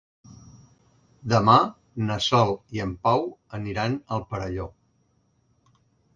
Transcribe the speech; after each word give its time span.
Demà 1.33 1.57
na 2.07 2.17
Sol 2.29 2.55
i 2.79 2.81
en 2.87 2.97
Pau 3.05 3.29
aniran 3.59 4.01
al 4.19 4.27
Perelló. 4.33 4.69